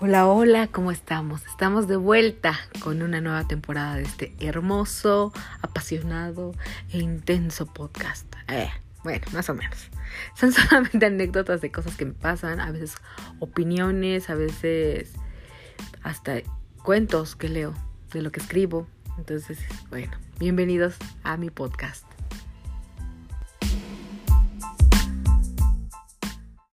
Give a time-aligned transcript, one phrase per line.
[0.00, 1.44] Hola, hola, ¿cómo estamos?
[1.46, 6.54] Estamos de vuelta con una nueva temporada de este hermoso, apasionado
[6.92, 8.32] e intenso podcast.
[8.46, 8.70] Eh,
[9.02, 9.90] bueno, más o menos.
[10.36, 12.94] Son solamente anécdotas de cosas que me pasan, a veces
[13.40, 15.14] opiniones, a veces
[16.04, 16.42] hasta
[16.84, 17.74] cuentos que leo
[18.12, 18.86] de lo que escribo.
[19.18, 19.58] Entonces,
[19.90, 20.94] bueno, bienvenidos
[21.24, 22.04] a mi podcast.